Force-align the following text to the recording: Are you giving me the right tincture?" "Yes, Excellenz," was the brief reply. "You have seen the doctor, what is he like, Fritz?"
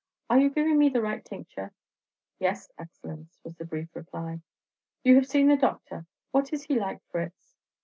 Are 0.31 0.39
you 0.39 0.49
giving 0.49 0.79
me 0.79 0.89
the 0.89 0.99
right 0.99 1.23
tincture?" 1.23 1.73
"Yes, 2.39 2.71
Excellenz," 2.79 3.37
was 3.43 3.55
the 3.57 3.65
brief 3.65 3.95
reply. 3.95 4.41
"You 5.03 5.13
have 5.13 5.27
seen 5.27 5.47
the 5.47 5.55
doctor, 5.57 6.07
what 6.31 6.51
is 6.53 6.63
he 6.63 6.79
like, 6.79 7.03
Fritz?" 7.11 7.55